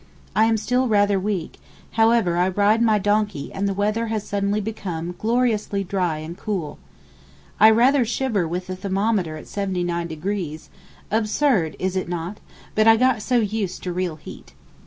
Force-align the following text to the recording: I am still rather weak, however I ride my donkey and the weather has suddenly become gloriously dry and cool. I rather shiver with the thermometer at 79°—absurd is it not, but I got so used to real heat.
I 0.35 0.45
am 0.45 0.57
still 0.57 0.87
rather 0.87 1.19
weak, 1.19 1.59
however 1.91 2.35
I 2.35 2.49
ride 2.49 2.81
my 2.81 2.97
donkey 2.97 3.53
and 3.53 3.67
the 3.67 3.73
weather 3.75 4.07
has 4.07 4.25
suddenly 4.27 4.59
become 4.59 5.13
gloriously 5.19 5.83
dry 5.83 6.17
and 6.17 6.35
cool. 6.35 6.79
I 7.59 7.69
rather 7.69 8.03
shiver 8.03 8.47
with 8.47 8.65
the 8.65 8.75
thermometer 8.75 9.37
at 9.37 9.45
79°—absurd 9.45 11.75
is 11.77 11.95
it 11.95 12.09
not, 12.09 12.39
but 12.73 12.87
I 12.87 12.97
got 12.97 13.21
so 13.21 13.35
used 13.37 13.83
to 13.83 13.93
real 13.93 14.15
heat. 14.15 14.55